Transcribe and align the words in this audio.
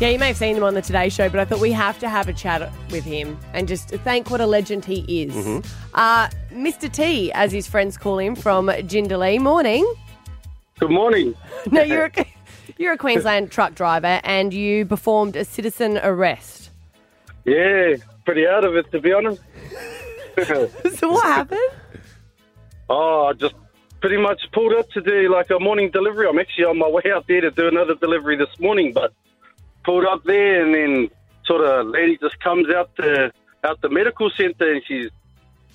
Yeah, 0.00 0.10
you 0.10 0.18
may 0.20 0.28
have 0.28 0.36
seen 0.36 0.56
him 0.56 0.62
on 0.62 0.74
the 0.74 0.82
Today 0.82 1.08
Show, 1.08 1.28
but 1.28 1.40
I 1.40 1.44
thought 1.44 1.58
we 1.58 1.72
have 1.72 1.98
to 1.98 2.08
have 2.08 2.28
a 2.28 2.32
chat 2.32 2.70
with 2.92 3.02
him 3.02 3.36
and 3.52 3.66
just 3.66 3.88
thank 3.88 4.30
what 4.30 4.40
a 4.40 4.46
legend 4.46 4.84
he 4.84 5.00
is. 5.22 5.34
Uh, 5.92 6.28
Mr. 6.52 6.90
T, 6.90 7.32
as 7.32 7.50
his 7.50 7.66
friends 7.66 7.96
call 7.98 8.20
him, 8.20 8.36
from 8.36 8.68
Jindalee. 8.68 9.40
Morning. 9.40 9.92
Good 10.78 10.90
morning. 10.90 11.34
No, 11.72 11.82
you're 11.82 12.04
a, 12.16 12.26
you're 12.78 12.92
a 12.92 12.96
Queensland 12.96 13.50
truck 13.50 13.74
driver 13.74 14.20
and 14.22 14.54
you 14.54 14.86
performed 14.86 15.34
a 15.34 15.44
citizen 15.44 15.98
arrest. 15.98 16.70
Yeah, 17.44 17.96
pretty 18.24 18.46
out 18.46 18.64
of 18.64 18.76
it 18.76 18.88
to 18.92 19.00
be 19.00 19.12
honest. 19.12 19.42
So 20.94 21.10
what 21.10 21.24
happened? 21.24 21.60
oh, 22.88 23.26
I 23.26 23.32
just 23.32 23.56
pretty 24.00 24.18
much 24.18 24.40
pulled 24.52 24.72
up 24.74 24.88
to 24.90 25.00
do 25.00 25.28
like 25.34 25.50
a 25.50 25.58
morning 25.58 25.90
delivery. 25.90 26.28
I'm 26.28 26.38
actually 26.38 26.66
on 26.66 26.78
my 26.78 26.88
way 26.88 27.02
out 27.12 27.26
there 27.26 27.40
to 27.40 27.50
do 27.50 27.66
another 27.66 27.96
delivery 27.96 28.36
this 28.36 28.60
morning, 28.60 28.92
but 28.92 29.12
pulled 29.88 30.04
up 30.04 30.22
there 30.24 30.62
and 30.62 30.74
then 30.74 31.10
sort 31.46 31.64
of 31.64 31.86
lady 31.86 32.18
just 32.18 32.38
comes 32.40 32.68
out 32.68 32.94
to 32.96 33.32
out 33.64 33.80
the 33.80 33.88
medical 33.88 34.28
centre 34.36 34.70
and 34.70 34.82
she's 34.86 35.08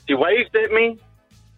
she 0.07 0.13
waved 0.13 0.55
at 0.55 0.71
me. 0.71 0.99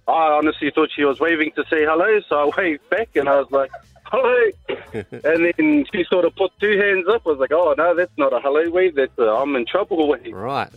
I 0.08 0.38
honestly 0.38 0.72
thought 0.74 0.90
she 0.96 1.04
was 1.04 1.20
waving 1.20 1.52
to 1.58 1.64
say 1.70 1.84
hello, 1.84 2.22
so 2.30 2.38
I 2.38 2.52
waved 2.58 2.90
back 2.90 3.10
and 3.16 3.28
I 3.28 3.42
was 3.42 3.52
like, 3.52 3.72
hello. 4.06 4.52
and 4.94 5.54
then 5.58 5.86
she 5.92 6.06
sort 6.10 6.24
of 6.24 6.34
put 6.38 6.52
two 6.62 6.80
hands 6.80 7.08
up. 7.10 7.24
I 7.26 7.30
was 7.30 7.40
like, 7.40 7.52
oh, 7.52 7.76
no, 7.78 7.94
that's 7.94 8.18
not 8.18 8.32
a 8.32 8.40
hello 8.40 8.70
wave. 8.70 8.96
That's 8.96 9.18
a 9.18 9.24
I'm 9.24 9.54
in 9.58 9.66
trouble 9.66 10.08
wave. 10.14 10.34
Right. 10.34 10.70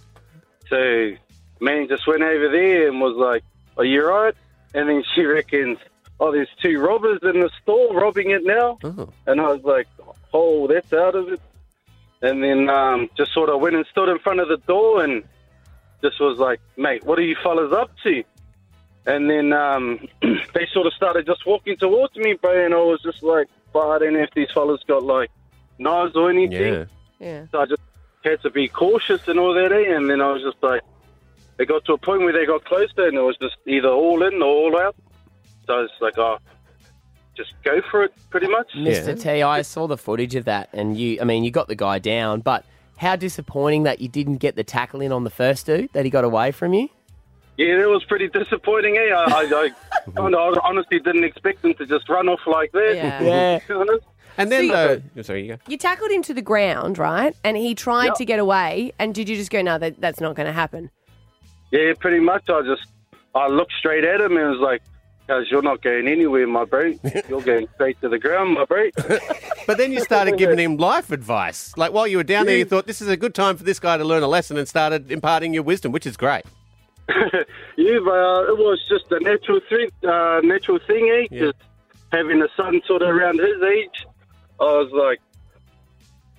So, 0.69 1.13
man 1.61 1.87
just 1.89 2.09
went 2.09 2.23
over 2.23 2.49
there 2.49 2.89
and 2.89 3.01
was 3.01 3.17
like, 3.17 3.45
Are 3.77 3.85
you 3.85 4.05
right? 4.05 4.35
And 4.75 4.89
then 4.89 5.05
she 5.15 5.23
reckons, 5.23 5.79
Oh, 6.19 6.33
there's 6.33 6.49
two 6.61 6.81
robbers 6.81 7.21
in 7.23 7.39
the 7.39 7.51
store 7.63 7.95
robbing 7.95 8.31
it 8.31 8.43
now. 8.45 8.79
Oh. 8.83 9.11
And 9.29 9.41
I 9.41 9.53
was 9.53 9.63
like, 9.63 9.87
Oh, 10.33 10.67
that's 10.67 10.93
out 10.93 11.15
of 11.15 11.29
it. 11.29 11.41
And 12.21 12.43
then 12.43 12.69
um, 12.69 13.09
just 13.17 13.33
sort 13.33 13.49
of 13.49 13.61
went 13.61 13.77
and 13.77 13.87
stood 13.87 14.09
in 14.09 14.19
front 14.19 14.41
of 14.41 14.49
the 14.49 14.57
door 14.59 15.05
and 15.05 15.23
just 16.03 16.21
was 16.21 16.39
like, 16.39 16.61
Mate, 16.77 17.05
what 17.05 17.19
are 17.19 17.23
you 17.23 17.37
fellas 17.43 17.73
up 17.73 17.91
to? 18.03 18.25
And 19.07 19.31
then 19.31 19.53
um, 19.53 20.07
they 20.23 20.67
sort 20.73 20.87
of 20.87 20.93
started 20.95 21.27
just 21.27 21.47
walking 21.47 21.77
towards 21.77 22.15
me, 22.17 22.35
bro. 22.35 22.65
And 22.65 22.75
I 22.75 22.79
was 22.79 23.01
just 23.03 23.23
like, 23.23 23.47
"But 23.73 23.89
I 23.89 23.99
don't 23.99 24.15
know 24.15 24.23
if 24.23 24.35
these 24.35 24.51
fellas 24.53 24.83
got 24.87 25.03
like 25.03 25.31
knives 25.79 26.17
or 26.17 26.31
anything. 26.31 26.75
Yeah. 26.75 26.85
Yeah. 27.19 27.47
So 27.51 27.61
I 27.61 27.67
just 27.67 27.83
had 28.25 28.43
to 28.43 28.51
be 28.51 28.69
cautious 28.69 29.27
and 29.29 29.39
all 29.39 29.55
that, 29.55 29.73
eh? 29.73 29.95
And 29.95 30.11
then 30.11 30.21
I 30.21 30.33
was 30.33 30.43
just 30.43 30.63
like, 30.63 30.83
it 31.59 31.67
got 31.67 31.85
to 31.87 31.95
a 31.95 31.99
point 31.99 32.23
where 32.23 32.33
they 32.33 32.47
got 32.47 32.65
closer 32.65 33.07
and 33.07 33.17
it 33.17 33.23
was 33.23 33.37
just 33.39 33.57
either 33.67 33.89
all 33.89 34.23
in 34.23 34.35
or 34.35 34.45
all 34.45 34.81
out. 34.81 34.97
So 35.67 35.75
I 35.75 35.81
was 35.83 35.91
like, 36.01 36.19
oh, 36.19 36.39
just 37.39 37.55
go 37.65 37.81
for 37.91 38.03
it, 38.03 38.13
pretty 38.29 38.49
much. 38.49 38.73
Mr. 38.75 39.19
T, 39.19 39.43
I 39.43 39.63
saw 39.63 39.87
the 39.87 39.97
footage 39.97 40.35
of 40.35 40.45
that, 40.45 40.69
and 40.75 40.99
you, 40.99 41.19
I 41.21 41.25
mean, 41.25 41.45
you 41.45 41.51
got 41.51 41.69
the 41.69 41.75
guy 41.75 41.99
down, 41.99 42.41
but 42.41 42.67
how 42.99 43.17
disappointing 43.17 43.85
that 43.85 44.01
you 44.01 44.09
didn't 44.09 44.39
get 44.39 44.57
the 44.57 44.65
tackle 44.65 45.01
in 45.01 45.13
on 45.13 45.25
the 45.25 45.31
first 45.31 45.65
dude, 45.65 45.91
that 45.95 46.05
he 46.05 46.11
got 46.11 46.25
away 46.25 46.51
from 46.51 46.75
you. 46.75 46.89
Yeah, 47.57 47.79
that 47.79 47.89
was 47.89 48.05
pretty 48.05 48.29
disappointing, 48.29 48.97
eh? 48.97 49.13
I, 49.13 49.25
I, 49.25 49.43
I, 49.43 49.71
kind 50.15 50.35
of 50.35 50.59
honestly 50.63 51.01
didn't 51.01 51.25
expect 51.25 51.65
him 51.65 51.75
to 51.75 51.87
just 51.87 52.09
run 52.09 52.29
off 52.29 52.41
like 52.47 52.71
that. 52.73 52.93
Yeah. 52.95 53.23
Yeah. 53.23 53.59
to 53.67 53.67
be 53.67 53.75
honest. 53.75 54.05
And 54.37 54.53
then 54.53 54.63
See- 54.63 54.69
though, 54.71 55.03
oh, 55.17 55.23
sorry, 55.23 55.43
you 55.43 55.55
go. 55.55 55.59
You 55.67 55.77
tackled 55.77 56.13
him 56.13 56.23
to 56.23 56.35
the 56.35 56.43
ground, 56.43 56.99
right? 56.99 57.35
And 57.43 57.57
he 57.57 57.75
tried 57.75 58.07
Yep. 58.07 58.15
to 58.15 58.25
get 58.25 58.39
away. 58.39 58.93
And 59.01 59.13
did 59.13 59.29
you 59.29 59.35
just 59.35 59.51
go, 59.51 59.61
no, 59.63 59.79
that, 59.79 60.01
that's 60.01 60.21
not 60.21 60.37
going 60.37 60.47
to 60.47 60.53
happen? 60.53 60.91
Yeah, 61.73 61.93
pretty 61.99 62.21
much. 62.21 62.49
I 62.49 62.63
just, 62.63 62.87
I 63.35 63.49
looked 63.49 63.73
straight 63.79 64.05
at 64.05 64.21
him 64.21 64.37
and 64.37 64.51
was 64.51 64.61
like, 64.61 64.83
Guys, 65.29 65.45
you're 65.51 65.61
not 65.61 65.83
going 65.83 66.09
anywhere, 66.09 66.47
my 66.47 66.65
bro. 66.65 66.95
You're 67.29 67.43
going 67.43 67.69
straight 67.75 68.01
to 68.01 68.09
the 68.09 68.19
ground, 68.19 68.55
my 68.55 68.65
bro. 68.65 68.89
But 69.67 69.77
then 69.77 69.93
you 69.93 70.01
started 70.01 70.39
giving 70.39 70.59
him 70.59 70.79
life 70.79 71.11
advice. 71.13 71.77
Like 71.77 71.93
while 71.93 72.07
you 72.07 72.17
were 72.17 72.25
down 72.25 72.47
there, 72.47 72.57
you 72.57 72.65
thought 72.65 72.87
this 72.87 73.03
is 73.03 73.09
a 73.09 73.17
good 73.19 73.35
time 73.35 73.59
for 73.59 73.65
this 73.65 73.79
guy 73.79 73.99
to 73.99 74.05
learn 74.05 74.23
a 74.23 74.27
lesson, 74.27 74.57
and 74.57 74.67
started 74.67 75.13
imparting 75.13 75.53
your 75.53 75.63
wisdom, 75.63 75.93
which 75.93 76.07
is 76.07 76.17
great. 76.17 76.45
Yeah, 77.77 78.01
but 78.05 78.11
uh, 78.11 78.53
it 78.53 78.59
was 78.59 78.85
just 78.89 79.05
a 79.13 79.21
natural 79.21 79.61
thing, 79.69 79.89
uh, 80.03 80.41
natural 80.43 80.81
thing, 80.85 81.09
eh? 81.11 81.29
Yeah. 81.31 81.41
Just 81.47 81.59
having 82.11 82.43
a 82.43 82.49
son 82.57 82.81
sort 82.89 83.03
of 83.03 83.09
around 83.09 83.39
his 83.39 83.63
age. 83.63 84.05
I 84.59 84.65
was 84.65 84.91
like, 84.93 85.21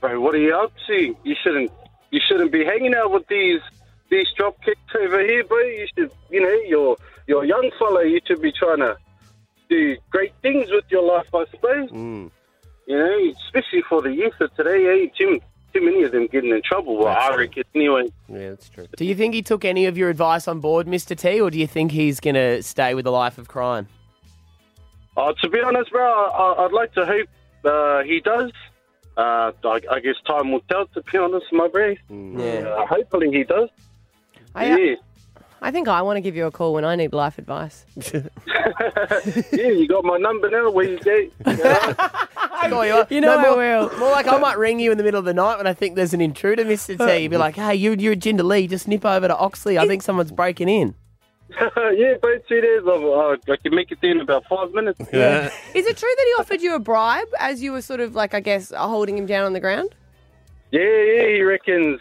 bro, 0.01 0.19
what 0.19 0.35
are 0.35 0.39
you 0.39 0.53
up 0.53 0.73
to? 0.87 1.15
You 1.23 1.35
shouldn't, 1.41 1.71
you 2.11 2.19
shouldn't 2.27 2.51
be 2.51 2.65
hanging 2.65 2.93
out 2.93 3.13
with 3.13 3.25
these 3.27 3.61
these 4.09 4.27
drop 4.35 4.61
kicks 4.63 4.79
over 4.99 5.19
here, 5.23 5.43
bro. 5.43 5.59
You 5.59 5.87
should, 5.95 6.11
you 6.29 6.41
know, 6.41 6.61
you're 6.67 6.97
you're 7.27 7.43
a 7.43 7.47
young 7.47 7.71
fella. 7.77 8.05
You 8.05 8.19
should 8.25 8.41
be 8.41 8.51
trying 8.51 8.79
to 8.79 8.97
do 9.69 9.97
great 10.09 10.33
things 10.41 10.69
with 10.71 10.85
your 10.89 11.03
life, 11.03 11.33
I 11.33 11.45
suppose. 11.51 11.89
Mm. 11.91 12.31
You 12.87 12.97
know, 12.97 13.33
especially 13.45 13.83
for 13.87 14.01
the 14.01 14.11
youth 14.11 14.33
of 14.41 14.53
today, 14.55 15.03
eh? 15.03 15.09
Too, 15.15 15.39
too 15.73 15.81
many 15.81 16.03
of 16.03 16.11
them 16.11 16.25
getting 16.25 16.49
in 16.49 16.61
trouble. 16.63 16.97
Well, 16.97 17.07
I 17.07 17.35
reckon 17.35 17.63
anyway. 17.75 18.07
Yeah, 18.27 18.49
that's 18.49 18.67
true. 18.67 18.87
Do 18.97 19.05
you 19.05 19.13
think 19.13 19.35
he 19.35 19.43
took 19.43 19.63
any 19.63 19.85
of 19.85 19.95
your 19.95 20.09
advice 20.09 20.47
on 20.47 20.59
board, 20.59 20.87
Mr. 20.87 21.15
T, 21.15 21.39
or 21.39 21.51
do 21.51 21.59
you 21.59 21.67
think 21.67 21.91
he's 21.91 22.19
going 22.19 22.33
to 22.33 22.63
stay 22.63 22.95
with 22.95 23.05
a 23.05 23.11
life 23.11 23.37
of 23.37 23.47
crime? 23.47 23.87
Uh, 25.15 25.33
to 25.33 25.49
be 25.49 25.61
honest, 25.61 25.91
bro, 25.91 26.01
I, 26.03 26.65
I'd 26.65 26.71
like 26.71 26.93
to 26.93 27.05
hope 27.05 27.27
uh, 27.65 28.03
he 28.03 28.21
does. 28.21 28.51
Uh, 29.17 29.51
I, 29.63 29.81
I 29.91 29.99
guess 29.99 30.15
time 30.25 30.51
will 30.51 30.61
tell. 30.61 30.87
To 30.87 31.01
be 31.03 31.17
honest, 31.17 31.45
my 31.51 31.67
bro. 31.67 31.95
Yeah. 32.09 32.69
Uh, 32.69 32.87
hopefully 32.87 33.29
he 33.29 33.43
does. 33.43 33.69
I, 34.55 34.77
yeah, 34.77 34.95
I 35.61 35.71
think 35.71 35.87
I 35.87 36.01
want 36.01 36.17
to 36.17 36.21
give 36.21 36.35
you 36.35 36.45
a 36.45 36.51
call 36.51 36.73
when 36.73 36.85
I 36.85 36.95
need 36.95 37.13
life 37.13 37.37
advice. 37.37 37.85
yeah. 38.13 38.21
You 39.51 39.87
got 39.87 40.05
my 40.05 40.17
number 40.17 40.49
now. 40.49 40.69
Where 40.71 40.85
you 40.85 40.99
go? 40.99 41.27
Oh, 41.45 42.81
you, 42.83 42.93
are. 42.93 43.07
You 43.09 43.21
know 43.21 43.37
I 43.37 43.41
more, 43.41 43.57
will. 43.57 43.99
More 43.99 44.11
like 44.11 44.27
I 44.27 44.37
might 44.37 44.57
ring 44.57 44.79
you 44.79 44.91
in 44.91 44.97
the 44.97 45.03
middle 45.03 45.19
of 45.19 45.25
the 45.25 45.33
night 45.33 45.57
when 45.57 45.67
I 45.67 45.73
think 45.73 45.95
there's 45.95 46.13
an 46.13 46.21
intruder, 46.21 46.63
Mr. 46.63 46.97
T. 46.97 47.23
You'd 47.23 47.31
be 47.31 47.37
like, 47.37 47.55
hey, 47.55 47.75
you, 47.75 47.93
you're 47.97 48.13
a 48.13 48.15
Jindalee, 48.15 48.69
just 48.69 48.87
nip 48.87 49.05
over 49.05 49.27
to 49.27 49.37
Oxley. 49.37 49.77
I 49.77 49.85
think 49.85 50.01
someone's 50.01 50.31
breaking 50.31 50.69
in. 50.69 50.95
yeah, 51.59 52.13
both 52.21 52.47
two 52.47 52.61
days. 52.61 52.81
I've, 52.83 53.03
uh, 53.03 53.35
I 53.51 53.57
can 53.57 53.75
make 53.75 53.91
it 53.91 53.97
there 54.01 54.11
in 54.11 54.21
about 54.21 54.45
five 54.45 54.71
minutes. 54.71 55.01
Yeah. 55.11 55.49
Is 55.73 55.85
it 55.87 55.97
true 55.97 56.13
that 56.15 56.25
he 56.25 56.41
offered 56.41 56.61
you 56.61 56.75
a 56.75 56.79
bribe 56.79 57.27
as 57.39 57.61
you 57.61 57.71
were 57.71 57.81
sort 57.81 57.99
of 57.99 58.15
like, 58.15 58.33
I 58.33 58.39
guess, 58.39 58.71
holding 58.71 59.17
him 59.17 59.25
down 59.25 59.45
on 59.45 59.53
the 59.53 59.59
ground? 59.59 59.95
Yeah, 60.71 60.81
yeah. 60.81 61.27
He 61.27 61.41
reckons 61.41 61.99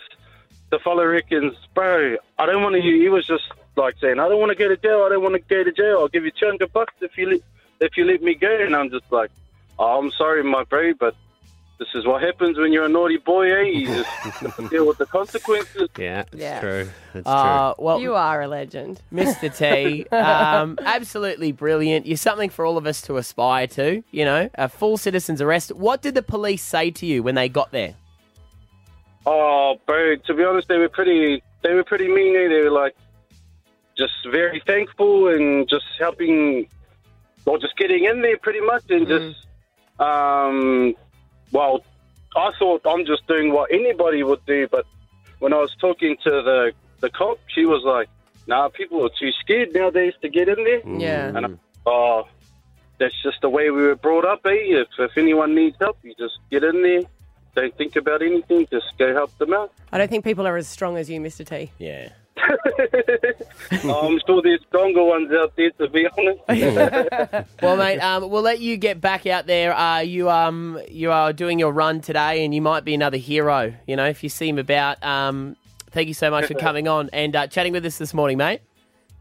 the 0.71 0.79
fellow 0.81 1.05
reckons, 1.05 1.55
bro. 1.75 2.17
I 2.39 2.47
don't 2.47 2.62
want 2.62 2.75
to. 2.75 2.81
He 2.83 3.09
was 3.09 3.27
just 3.27 3.45
like 3.77 3.95
saying, 4.01 4.19
I 4.19 4.29
don't 4.29 4.41
want 4.41 4.51
to 4.51 4.56
go 4.56 4.69
to 4.69 4.77
jail. 4.77 5.03
I 5.06 5.09
don't 5.11 5.23
want 5.23 5.34
to 5.34 5.41
go 5.41 5.62
to 5.65 5.73
jail. 5.73 5.99
I'll 6.01 6.09
give 6.09 6.25
you 6.25 6.33
two 6.39 6.47
hundred 6.47 6.73
bucks 6.73 6.95
if 7.01 7.12
you 7.17 7.31
let 7.31 7.41
if 7.81 7.97
you 7.97 8.05
let 8.05 8.23
me 8.23 8.34
go. 8.34 8.55
And 8.61 8.75
I'm 8.77 8.91
just 8.91 9.05
like, 9.11 9.31
oh, 9.79 9.99
I'm 9.99 10.11
sorry, 10.19 10.43
my 10.45 10.65
bro, 10.65 10.93
but 10.99 11.15
this 11.79 11.89
is 11.95 12.05
what 12.05 12.21
happens 12.23 12.59
when 12.59 12.73
you're 12.73 12.87
a 12.87 12.89
naughty 12.89 13.19
boy, 13.19 13.53
eh? 13.53 13.62
You 13.62 14.03
just 14.03 14.51
deal 14.71 14.84
with 14.84 14.99
the 14.99 15.06
consequences. 15.06 15.89
Yeah, 15.97 16.23
it's 16.33 16.34
Yeah. 16.34 16.59
true. 16.61 16.91
It's 17.15 17.25
Uh, 17.29 17.75
well, 17.79 18.00
You 18.00 18.17
are 18.17 18.43
a 18.43 18.49
legend. 18.49 19.00
Mr. 19.12 19.56
T, 19.56 20.05
um, 20.11 20.77
absolutely 20.85 21.53
brilliant. 21.53 22.05
You're 22.06 22.17
something 22.17 22.50
for 22.50 22.65
all 22.67 22.79
of 22.79 22.85
us 22.87 23.00
to 23.03 23.17
aspire 23.17 23.69
to, 23.69 24.03
you 24.11 24.25
know, 24.25 24.50
a 24.56 24.69
full 24.69 24.97
citizen's 24.97 25.41
arrest. 25.41 25.73
What 25.73 26.03
did 26.03 26.17
the 26.17 26.23
police 26.23 26.65
say 26.65 26.91
to 26.91 27.06
you 27.06 27.23
when 27.23 27.37
they 27.37 27.49
got 27.49 27.71
there? 27.71 27.95
Oh, 29.31 29.77
bro. 29.87 30.16
To 30.16 30.34
be 30.34 30.44
honest, 30.44 30.69
they 30.69 30.78
were 30.78 30.89
pretty. 30.89 31.43
They 31.62 31.75
were 31.75 31.84
pretty 31.84 32.09
mean. 32.09 32.34
Eh? 32.34 32.49
They 32.49 32.62
were 32.62 32.71
like 32.71 32.97
just 33.97 34.15
very 34.31 34.62
thankful 34.66 35.28
and 35.28 35.69
just 35.69 35.84
helping, 35.99 36.66
or 37.44 37.59
just 37.59 37.77
getting 37.77 38.05
in 38.05 38.22
there 38.22 38.38
pretty 38.38 38.61
much, 38.61 38.84
and 38.88 39.06
just 39.06 39.47
um, 39.99 40.94
well, 41.53 41.84
I 42.37 42.53
thought 42.59 42.83
I'm 42.87 43.05
just 43.05 43.27
doing 43.27 43.53
what 43.53 43.71
anybody 43.72 44.22
would 44.22 44.44
do, 44.47 44.69
but 44.71 44.87
when 45.41 45.53
I 45.53 45.59
was 45.59 45.75
talking 45.81 46.17
to 46.25 46.31
the 46.31 46.72
the 47.00 47.11
cop, 47.11 47.38
she 47.49 47.67
was 47.67 47.83
like, 47.84 48.09
"Nah, 48.47 48.69
people 48.69 49.05
are 49.05 49.11
too 49.21 49.33
scared 49.41 49.75
nowadays 49.75 50.15
to 50.22 50.28
get 50.28 50.49
in 50.49 50.65
there." 50.65 50.83
Yeah. 50.99 51.37
And 51.37 51.47
I, 51.47 51.50
oh, 51.87 52.28
that's 52.99 53.21
just 53.22 53.41
the 53.43 53.50
way 53.50 53.71
we 53.71 53.83
were 53.83 53.97
brought 53.97 54.25
up, 54.25 54.41
eh? 54.47 54.50
If, 54.53 54.88
if 54.99 55.19
anyone 55.19 55.55
needs 55.55 55.77
help, 55.81 55.99
you 56.03 56.15
just 56.19 56.38
get 56.50 56.65
in 56.65 56.83
there. 56.83 57.03
Don't 57.58 57.76
think 57.76 57.96
about 57.96 58.22
anything. 58.22 58.69
Just 58.70 58.86
go 58.99 59.12
help 59.12 59.37
them 59.38 59.52
out. 59.52 59.72
I 59.90 59.99
don't 59.99 60.08
think 60.08 60.22
people 60.22 60.46
are 60.46 60.56
as 60.56 60.69
strong 60.69 60.96
as 60.96 61.10
you, 61.10 61.20
Mr. 61.20 61.44
T. 61.44 61.72
Yeah. 61.78 62.10
I'm 62.38 64.20
sure 64.25 64.40
there's 64.43 64.60
stronger 64.69 65.02
ones 65.02 65.32
out 65.32 65.56
there, 65.56 65.72
to 65.72 65.88
be 65.88 66.06
honest. 66.16 67.49
Well, 67.60 67.76
mate, 67.76 67.99
um, 67.99 68.31
we'll 68.31 68.43
let 68.43 68.60
you 68.60 68.76
get 68.76 69.00
back 69.00 69.26
out 69.26 69.49
there. 69.49 69.75
Uh, 69.75 69.99
you 69.99 70.31
um, 70.31 70.81
you 70.88 71.10
are 71.10 71.32
doing 71.32 71.58
your 71.58 71.72
run 71.72 72.00
today, 72.00 72.44
and 72.44 72.55
you 72.55 72.62
might 72.62 72.84
be 72.84 72.94
another 72.94 73.16
hero. 73.16 73.75
You 73.88 73.96
know, 73.96 74.06
if 74.06 74.22
you 74.22 74.28
see 74.28 74.49
him 74.49 74.58
about. 74.58 75.02
Um, 75.02 75.56
thank 75.90 76.06
you 76.06 76.14
so 76.14 76.31
much 76.31 76.46
for 76.46 76.54
coming 76.54 76.87
on 76.87 77.11
and 77.12 77.34
uh, 77.34 77.49
chatting 77.49 77.72
with 77.72 77.84
us 77.84 77.99
this 77.99 78.14
morning, 78.14 78.38
mate. 78.38 78.61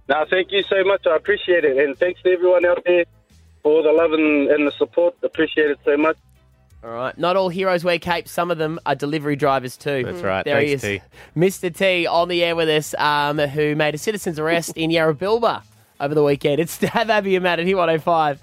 no, 0.08 0.26
thank 0.30 0.52
you 0.52 0.62
so 0.62 0.84
much. 0.84 1.08
I 1.08 1.16
appreciate 1.16 1.66
it. 1.66 1.76
And 1.78 1.98
thanks 1.98 2.22
to 2.22 2.30
everyone 2.30 2.66
out 2.66 2.84
there 2.86 3.06
for 3.64 3.82
the 3.82 3.92
love 3.92 4.14
and, 4.14 4.48
and 4.50 4.68
the 4.68 4.72
support. 4.74 5.16
Appreciate 5.24 5.72
it 5.72 5.80
so 5.84 5.98
much. 5.98 6.18
All 6.84 6.92
right. 6.92 7.18
Not 7.18 7.36
all 7.36 7.50
heroes 7.50 7.84
wear 7.84 8.00
capes. 8.00 8.32
Some 8.32 8.52
of 8.52 8.58
them 8.58 8.80
are 8.86 8.96
delivery 8.96 9.36
drivers 9.36 9.78
too. 9.78 10.04
That's 10.04 10.22
right. 10.22 10.46
There 10.46 10.56
Thanks, 10.56 10.84
he 10.84 10.96
is. 10.96 11.02
T. 11.02 11.08
Mr. 11.36 11.76
T 11.76 12.06
on 12.08 12.30
the 12.30 12.44
air 12.44 12.56
with 12.56 12.70
us, 12.70 12.94
um, 12.96 13.40
who 13.40 13.76
made 13.76 13.96
a 13.96 13.98
citizen's 13.98 14.40
arrest 14.40 14.78
in 14.78 14.92
Yarrabilba 14.92 15.64
over 16.00 16.14
the 16.14 16.24
weekend. 16.24 16.62
It's 16.62 16.78
Stav 16.80 17.10
Abby 17.10 17.36
and 17.36 17.44
Matt 17.44 17.60
at 17.60 17.66
Hit 17.66 17.76
105. 17.76 18.42